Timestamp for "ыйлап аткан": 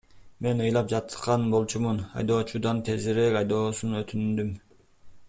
0.67-1.45